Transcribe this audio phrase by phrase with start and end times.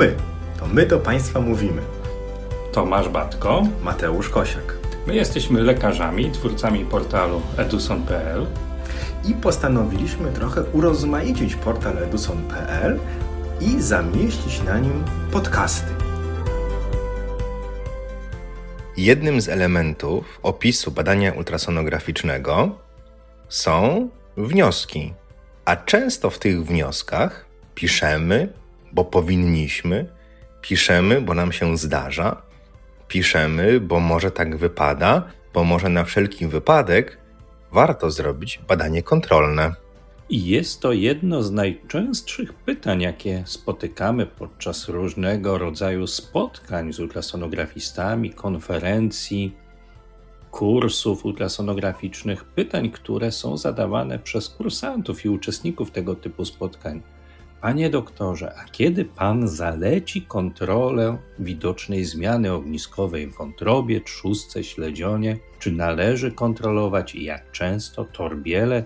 [0.00, 0.14] my.
[0.58, 1.82] To my do Państwa mówimy.
[2.72, 3.62] Tomasz Batko.
[3.82, 4.76] Mateusz Kosiak.
[5.06, 8.46] My jesteśmy lekarzami, twórcami portalu eduson.pl
[9.24, 12.98] I postanowiliśmy trochę urozmaicić portal eduson.pl
[13.60, 15.92] i zamieścić na nim podcasty.
[18.96, 22.78] Jednym z elementów opisu badania ultrasonograficznego
[23.48, 25.14] są wnioski,
[25.64, 28.60] a często w tych wnioskach piszemy,
[28.92, 30.06] bo powinniśmy,
[30.60, 32.42] piszemy, bo nam się zdarza,
[33.08, 35.22] piszemy, bo może tak wypada,
[35.54, 37.18] bo może na wszelki wypadek
[37.72, 39.74] warto zrobić badanie kontrolne.
[40.28, 48.30] I jest to jedno z najczęstszych pytań, jakie spotykamy podczas różnego rodzaju spotkań z ultrasonografistami,
[48.30, 49.56] konferencji,
[50.50, 57.02] kursów ultrasonograficznych, pytań, które są zadawane przez kursantów i uczestników tego typu spotkań.
[57.60, 65.38] Panie doktorze, a kiedy pan zaleci kontrolę widocznej zmiany ogniskowej w wątrobie, trzustce, śledzionie?
[65.58, 68.84] Czy należy kontrolować i jak często torbiele,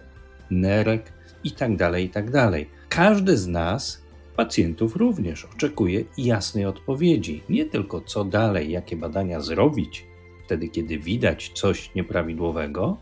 [0.51, 1.13] nerek
[1.45, 2.33] itd., tak itd.
[2.33, 4.03] Tak Każdy z nas,
[4.37, 7.43] pacjentów również, oczekuje jasnej odpowiedzi.
[7.49, 10.07] Nie tylko co dalej, jakie badania zrobić,
[10.45, 12.97] wtedy kiedy widać coś nieprawidłowego,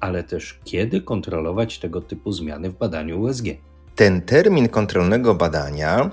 [0.00, 3.46] ale też kiedy kontrolować tego typu zmiany w badaniu USG.
[3.96, 6.10] Ten termin kontrolnego badania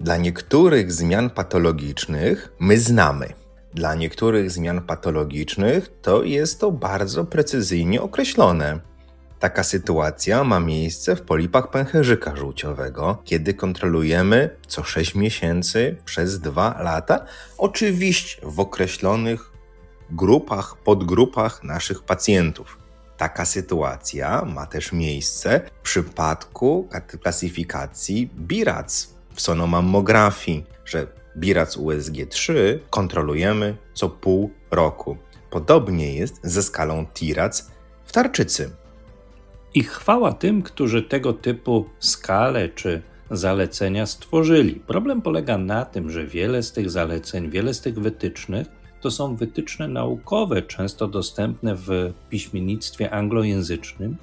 [0.00, 3.32] dla niektórych zmian patologicznych my znamy.
[3.74, 8.80] Dla niektórych zmian patologicznych to jest to bardzo precyzyjnie określone.
[9.38, 16.82] Taka sytuacja ma miejsce w polipach pęcherzyka żółciowego, kiedy kontrolujemy co 6 miesięcy przez 2
[16.82, 17.24] lata,
[17.58, 19.52] oczywiście w określonych
[20.10, 22.79] grupach, podgrupach naszych pacjentów.
[23.20, 26.88] Taka sytuacja ma też miejsce w przypadku
[27.22, 32.52] klasyfikacji BIRAC w sonomammografii, że BIRAC USG3
[32.90, 35.16] kontrolujemy co pół roku.
[35.50, 37.70] Podobnie jest ze skalą TIRAC
[38.04, 38.70] w tarczycy.
[39.74, 44.74] I chwała tym, którzy tego typu skale czy zalecenia stworzyli.
[44.74, 49.36] Problem polega na tym, że wiele z tych zaleceń, wiele z tych wytycznych to są
[49.36, 54.16] wytyczne naukowe, często dostępne w piśmiennictwie anglojęzycznym,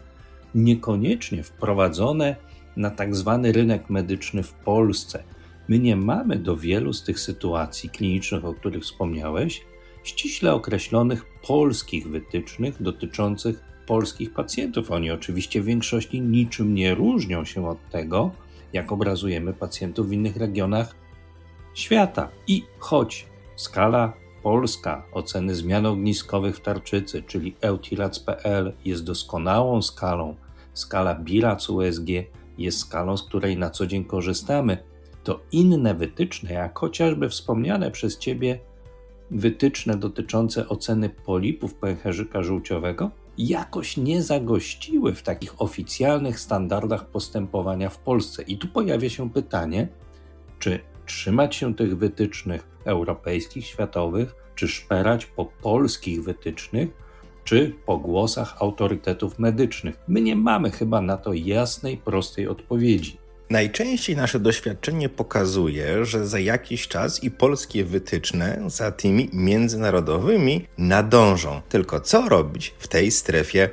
[0.55, 2.35] niekoniecznie wprowadzone
[2.77, 5.23] na tak zwany rynek medyczny w Polsce.
[5.67, 9.65] My nie mamy do wielu z tych sytuacji klinicznych, o których wspomniałeś,
[10.03, 14.91] ściśle określonych polskich wytycznych dotyczących polskich pacjentów.
[14.91, 18.31] Oni oczywiście w większości niczym nie różnią się od tego,
[18.73, 20.95] jak obrazujemy pacjentów w innych regionach
[21.73, 22.29] świata.
[22.47, 24.13] I choć skala
[24.47, 30.35] polska oceny zmian ogniskowych w tarczycy, czyli eutirac.pl jest doskonałą skalą,
[30.73, 32.07] skala BIRAC USG
[32.57, 34.77] jest skalą, z której na co dzień korzystamy,
[35.23, 38.59] to inne wytyczne, jak chociażby wspomniane przez Ciebie
[39.31, 47.99] wytyczne dotyczące oceny polipów pęcherzyka żółciowego, jakoś nie zagościły w takich oficjalnych standardach postępowania w
[47.99, 48.43] Polsce.
[48.43, 49.87] I tu pojawia się pytanie,
[50.59, 56.89] czy trzymać się tych wytycznych europejskich, światowych, czy szperać po polskich wytycznych,
[57.43, 59.99] czy po głosach autorytetów medycznych.
[60.07, 63.17] My nie mamy chyba na to jasnej, prostej odpowiedzi.
[63.49, 71.61] Najczęściej nasze doświadczenie pokazuje, że za jakiś czas i polskie wytyczne za tymi międzynarodowymi nadążą.
[71.69, 73.69] Tylko co robić w tej strefie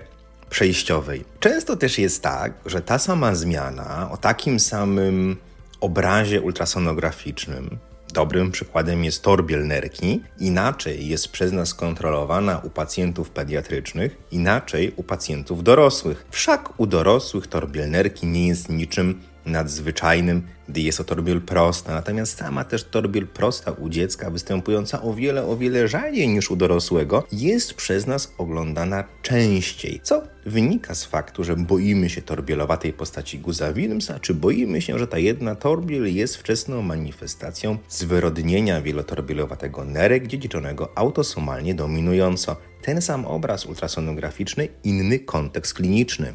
[0.51, 1.25] przejściowej?
[1.41, 5.37] Często też jest tak, że ta sama zmiana o takim samym
[5.85, 7.79] obrazie ultrasonograficznym
[8.15, 10.23] Dobrym przykładem jest torbiel nerki.
[10.39, 16.27] Inaczej jest przez nas kontrolowana u pacjentów pediatrycznych, inaczej u pacjentów dorosłych.
[16.31, 21.93] Wszak u dorosłych torbiel nerki nie jest niczym nadzwyczajnym, gdy jest to torbiel prosta.
[21.93, 26.57] Natomiast sama też torbiel prosta u dziecka, występująca o wiele, o wiele rzadziej niż u
[26.57, 33.39] dorosłego, jest przez nas oglądana częściej, co wynika z faktu, że boimy się torbielowatej postaci
[33.39, 40.27] guza Wilmsa, czy boimy się, że ta jedna torbiel jest wczesną manifestacją zwyrodnienia wielotorbielowatego nerek
[40.27, 42.57] dziedziczonego autosomalnie dominująco.
[42.83, 46.33] Ten sam obraz ultrasonograficzny, inny kontekst kliniczny.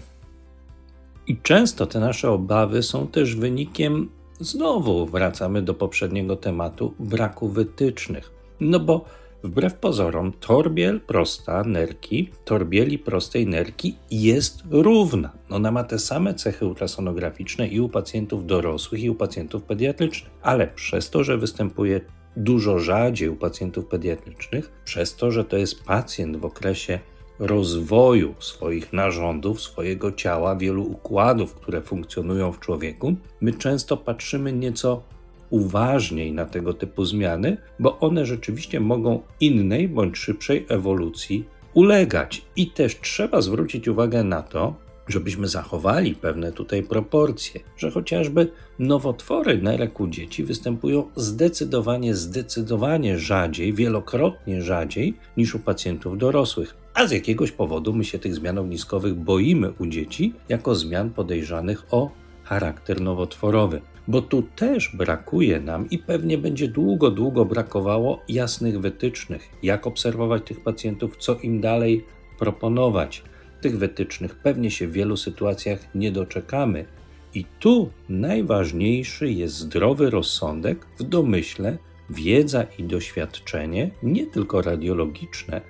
[1.29, 4.09] I często te nasze obawy są też wynikiem,
[4.39, 8.31] znowu wracamy do poprzedniego tematu, braku wytycznych.
[8.59, 9.05] No bo
[9.43, 15.31] wbrew pozorom, torbiel prosta nerki, torbieli prostej nerki jest równa.
[15.49, 20.31] Ona ma te same cechy ultrasonograficzne i u pacjentów dorosłych, i u pacjentów pediatrycznych.
[20.41, 22.01] Ale przez to, że występuje
[22.37, 26.99] dużo rzadziej u pacjentów pediatrycznych, przez to, że to jest pacjent w okresie
[27.39, 35.03] rozwoju swoich narządów, swojego ciała, wielu układów, które funkcjonują w człowieku, my często patrzymy nieco
[35.49, 42.45] uważniej na tego typu zmiany, bo one rzeczywiście mogą innej bądź szybszej ewolucji ulegać.
[42.55, 44.75] I też trzeba zwrócić uwagę na to,
[45.07, 53.73] żebyśmy zachowali pewne tutaj proporcje, że chociażby nowotwory nerek u dzieci występują zdecydowanie, zdecydowanie rzadziej,
[53.73, 56.78] wielokrotnie rzadziej niż u pacjentów dorosłych.
[56.99, 61.85] A z jakiegoś powodu my się tych zmian ogniskowych boimy u dzieci jako zmian podejrzanych
[61.91, 62.11] o
[62.43, 63.81] charakter nowotworowy.
[64.07, 70.43] Bo tu też brakuje nam i pewnie będzie długo, długo brakowało jasnych wytycznych, jak obserwować
[70.45, 72.05] tych pacjentów, co im dalej
[72.39, 73.23] proponować
[73.61, 76.85] tych wytycznych pewnie się w wielu sytuacjach nie doczekamy.
[77.33, 81.77] I tu najważniejszy jest zdrowy rozsądek w domyśle,
[82.09, 85.61] wiedza i doświadczenie, nie tylko radiologiczne,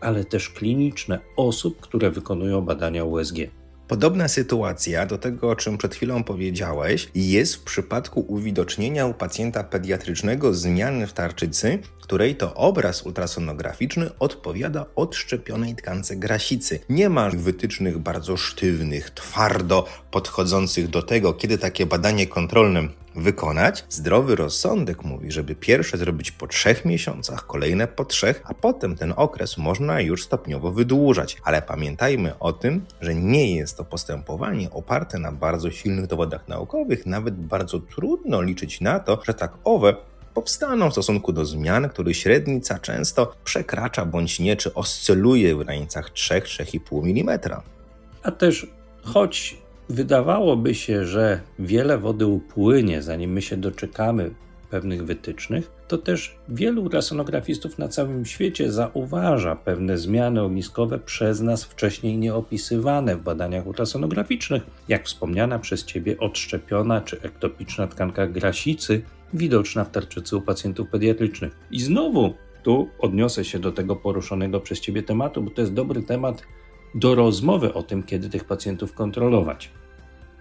[0.00, 3.36] ale też kliniczne osób, które wykonują badania USG.
[3.88, 9.64] Podobna sytuacja do tego, o czym przed chwilą powiedziałeś, jest w przypadku uwidocznienia u pacjenta
[9.64, 16.80] pediatrycznego zmiany w tarczycy, której to obraz ultrasonograficzny odpowiada odszczepionej tkance grasicy.
[16.88, 23.84] Nie ma wytycznych bardzo sztywnych, twardo podchodzących do tego, kiedy takie badanie kontrolne wykonać.
[23.88, 29.14] Zdrowy rozsądek mówi, żeby pierwsze zrobić po trzech miesiącach, kolejne po trzech, a potem ten
[29.16, 31.36] okres można już stopniowo wydłużać.
[31.44, 37.06] Ale pamiętajmy o tym, że nie jest to postępowanie oparte na bardzo silnych dowodach naukowych,
[37.06, 39.96] nawet bardzo trudno liczyć na to, że tak owe
[40.34, 46.12] powstaną w stosunku do zmian, których średnica często przekracza bądź nie, czy oscyluje w granicach
[46.12, 47.40] 3-3,5 mm.
[48.22, 48.66] A też
[49.02, 49.56] choć
[49.88, 54.30] wydawałoby się, że wiele wody upłynie, zanim my się doczekamy
[54.70, 61.64] pewnych wytycznych, to też wielu ultrasonografistów na całym świecie zauważa pewne zmiany ogniskowe przez nas
[61.64, 69.02] wcześniej nieopisywane w badaniach ultrasonograficznych, jak wspomniana przez Ciebie odszczepiona czy ektopiczna tkanka grasicy,
[69.34, 71.56] widoczna w tarczycy u pacjentów pediatrycznych.
[71.70, 76.02] I znowu tu odniosę się do tego poruszonego przez Ciebie tematu, bo to jest dobry
[76.02, 76.42] temat
[76.94, 79.70] do rozmowy o tym, kiedy tych pacjentów kontrolować.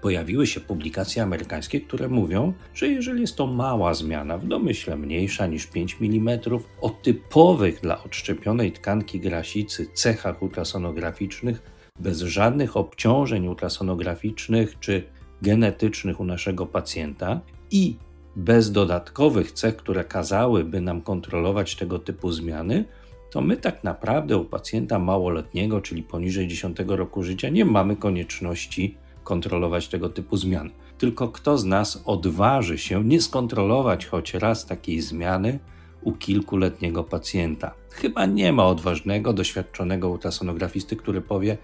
[0.01, 5.47] Pojawiły się publikacje amerykańskie, które mówią, że jeżeli jest to mała zmiana, w domyśle mniejsza
[5.47, 6.39] niż 5 mm,
[6.81, 11.61] o typowych dla odszczepionej tkanki grasicy cechach ultrasonograficznych,
[11.99, 15.03] bez żadnych obciążeń ultrasonograficznych czy
[15.41, 17.41] genetycznych u naszego pacjenta
[17.71, 17.95] i
[18.35, 22.85] bez dodatkowych cech, które kazałyby nam kontrolować tego typu zmiany,
[23.31, 28.97] to my tak naprawdę u pacjenta małoletniego, czyli poniżej 10 roku życia, nie mamy konieczności
[29.24, 30.69] kontrolować tego typu zmian.
[30.97, 35.59] Tylko kto z nas odważy się nie skontrolować choć raz takiej zmiany
[36.01, 37.74] u kilkuletniego pacjenta?
[37.91, 41.57] Chyba nie ma odważnego, doświadczonego ultrasonografisty, który powie: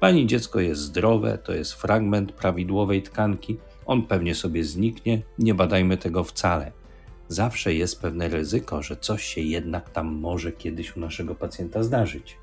[0.00, 3.56] Pani dziecko jest zdrowe, to jest fragment prawidłowej tkanki,
[3.86, 6.72] on pewnie sobie zniknie, nie badajmy tego wcale.
[7.28, 12.36] Zawsze jest pewne ryzyko, że coś się jednak tam może kiedyś u naszego pacjenta zdarzyć.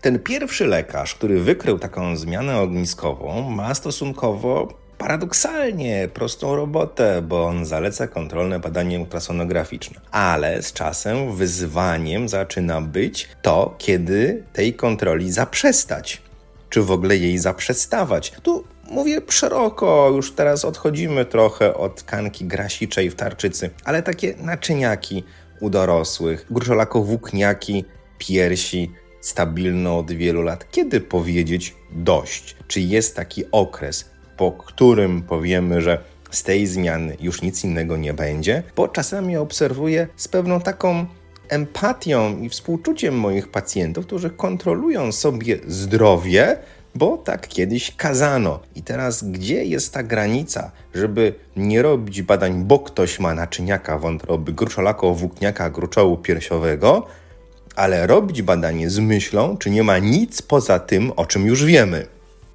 [0.00, 7.64] Ten pierwszy lekarz, który wykrył taką zmianę ogniskową, ma stosunkowo paradoksalnie prostą robotę, bo on
[7.64, 10.00] zaleca kontrolne badanie ultrasonograficzne.
[10.10, 16.22] Ale z czasem wyzwaniem zaczyna być to, kiedy tej kontroli zaprzestać.
[16.70, 18.32] Czy w ogóle jej zaprzestawać?
[18.42, 25.24] Tu mówię szeroko, już teraz odchodzimy trochę od tkanki grasiczej w tarczycy, ale takie naczyniaki
[25.60, 27.84] u dorosłych, gruszolako-włókniaki,
[28.18, 30.70] piersi, stabilne od wielu lat.
[30.70, 32.56] Kiedy powiedzieć dość?
[32.68, 38.14] Czy jest taki okres, po którym powiemy, że z tej zmiany już nic innego nie
[38.14, 38.62] będzie?
[38.76, 41.06] Bo czasami obserwuję z pewną taką
[41.48, 46.56] empatią i współczuciem moich pacjentów, którzy kontrolują sobie zdrowie,
[46.94, 48.60] bo tak kiedyś kazano.
[48.74, 54.52] I teraz gdzie jest ta granica, żeby nie robić badań, bo ktoś ma naczyniaka wątroby,
[54.52, 57.06] gruczolako włókniaka gruczołu piersiowego,
[57.76, 62.06] ale robić badanie z myślą, czy nie ma nic poza tym, o czym już wiemy.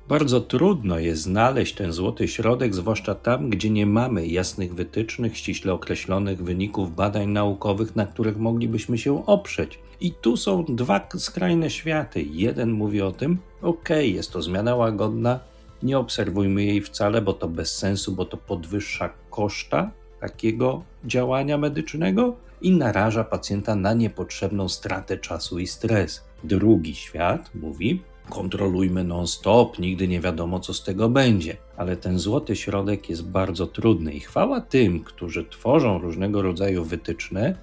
[0.07, 5.73] Bardzo trudno jest znaleźć ten złoty środek, zwłaszcza tam, gdzie nie mamy jasnych wytycznych, ściśle
[5.73, 9.79] określonych wyników badań naukowych, na których moglibyśmy się oprzeć.
[10.01, 12.25] I tu są dwa skrajne światy.
[12.31, 15.39] Jeden mówi o tym, ok, jest to zmiana łagodna,
[15.83, 22.35] nie obserwujmy jej wcale, bo to bez sensu, bo to podwyższa koszta takiego działania medycznego
[22.61, 26.23] i naraża pacjenta na niepotrzebną stratę czasu i stres.
[26.43, 31.57] Drugi świat mówi, kontrolujmy non-stop, nigdy nie wiadomo, co z tego będzie.
[31.77, 37.55] Ale ten złoty środek jest bardzo trudny i chwała tym, którzy tworzą różnego rodzaju wytyczne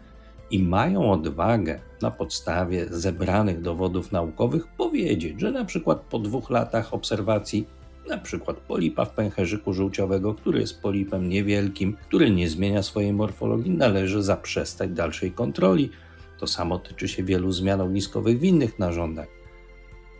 [0.52, 6.94] i mają odwagę na podstawie zebranych dowodów naukowych powiedzieć, że na przykład po dwóch latach
[6.94, 7.66] obserwacji
[8.08, 13.70] na przykład polipa w pęcherzyku żółciowego, który jest polipem niewielkim, który nie zmienia swojej morfologii,
[13.70, 15.90] należy zaprzestać dalszej kontroli.
[16.38, 19.28] To samo tyczy się wielu zmian ogniskowych w innych narządach.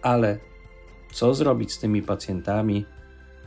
[0.02, 0.38] Ale
[1.12, 2.84] co zrobić z tymi pacjentami,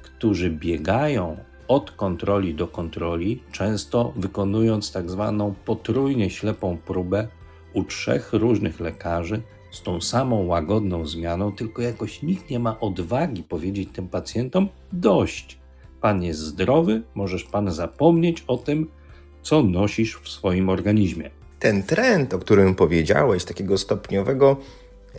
[0.02, 1.38] którzy biegają
[1.68, 7.28] od kontroli do kontroli, często wykonując tak zwaną potrójnie ślepą próbę
[7.74, 9.42] u trzech różnych lekarzy
[9.72, 15.60] z tą samą łagodną zmianą, tylko jakoś nikt nie ma odwagi powiedzieć tym pacjentom: dość,
[16.02, 18.88] pan jest zdrowy, możesz pan zapomnieć o tym,
[19.42, 21.30] co nosisz w swoim organizmie.
[21.60, 24.58] Ten trend, o którym powiedziałeś, takiego stopniowego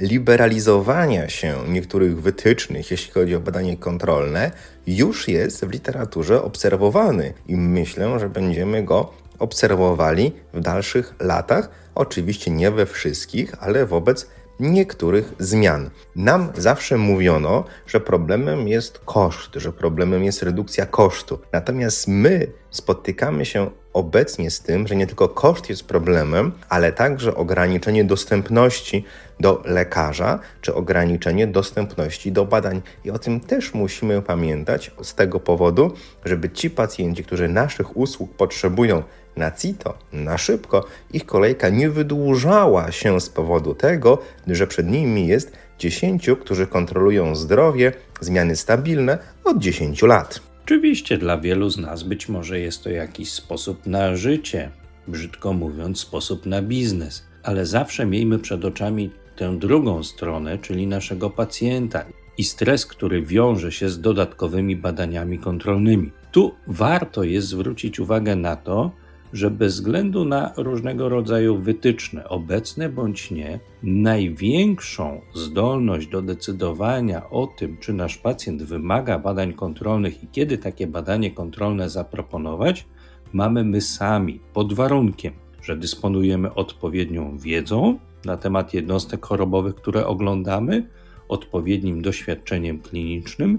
[0.00, 4.50] liberalizowania się niektórych wytycznych, jeśli chodzi o badanie kontrolne,
[4.87, 11.71] już jest w literaturze obserwowany i myślę, że będziemy go obserwowali w dalszych latach.
[11.95, 14.29] Oczywiście nie we wszystkich, ale wobec
[14.60, 15.90] niektórych zmian.
[16.16, 21.38] Nam zawsze mówiono, że problemem jest koszt, że problemem jest redukcja kosztu.
[21.52, 27.34] Natomiast my spotykamy się obecnie z tym, że nie tylko koszt jest problemem, ale także
[27.34, 29.04] ograniczenie dostępności
[29.40, 32.82] do lekarza, czy ograniczenie dostępności do badań.
[33.04, 35.92] I o tym też musimy pamiętać z tego powodu,
[36.25, 39.02] żeby ci pacjenci, którzy naszych usług potrzebują
[39.37, 45.26] na CITO, na szybko, ich kolejka nie wydłużała się z powodu tego, że przed nimi
[45.26, 50.40] jest 10, którzy kontrolują zdrowie, zmiany stabilne od 10 lat.
[50.64, 54.71] Oczywiście dla wielu z nas być może jest to jakiś sposób na życie,
[55.09, 61.31] brzydko mówiąc, sposób na biznes, ale zawsze miejmy przed oczami tę drugą stronę, czyli naszego
[61.31, 62.05] pacjenta
[62.38, 66.12] i stres, który wiąże się z dodatkowymi badaniami kontrolnymi.
[66.33, 68.90] Tu warto jest zwrócić uwagę na to,
[69.33, 77.47] że bez względu na różnego rodzaju wytyczne, obecne bądź nie, największą zdolność do decydowania o
[77.47, 82.87] tym, czy nasz pacjent wymaga badań kontrolnych i kiedy takie badanie kontrolne zaproponować,
[83.33, 90.88] mamy my sami, pod warunkiem, że dysponujemy odpowiednią wiedzą na temat jednostek chorobowych, które oglądamy,
[91.28, 93.59] odpowiednim doświadczeniem klinicznym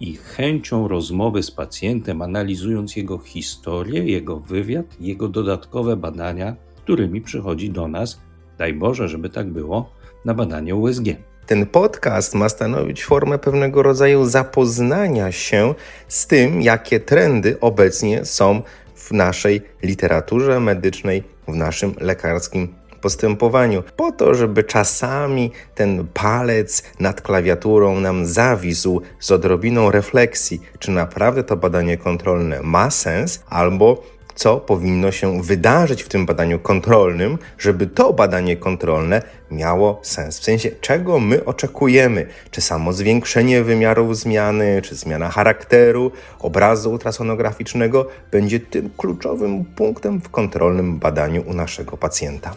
[0.00, 7.70] i chęcią rozmowy z pacjentem, analizując jego historię, jego wywiad, jego dodatkowe badania, którymi przychodzi
[7.70, 8.20] do nas,
[8.58, 9.90] daj Boże, żeby tak było,
[10.24, 11.04] na badanie USG.
[11.46, 15.74] Ten podcast ma stanowić formę pewnego rodzaju zapoznania się
[16.08, 18.62] z tym, jakie trendy obecnie są
[18.94, 27.20] w naszej literaturze medycznej, w naszym lekarskim postępowaniu, po to, żeby czasami ten palec nad
[27.20, 34.02] klawiaturą nam zawisł z odrobiną refleksji, czy naprawdę to badanie kontrolne ma sens, albo
[34.34, 40.40] co powinno się wydarzyć w tym badaniu kontrolnym, żeby to badanie kontrolne miało sens.
[40.40, 42.26] W sensie, czego my oczekujemy?
[42.50, 50.28] Czy samo zwiększenie wymiarów zmiany, czy zmiana charakteru obrazu ultrasonograficznego będzie tym kluczowym punktem w
[50.28, 52.54] kontrolnym badaniu u naszego pacjenta.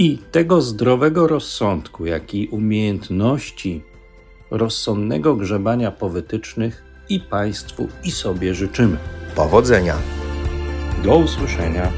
[0.00, 3.82] I tego zdrowego rozsądku, jak i umiejętności
[4.50, 8.96] rozsądnego grzebania po wytycznych i Państwu, i sobie życzymy.
[9.36, 9.96] Powodzenia!
[11.04, 11.92] Do usłyszenia.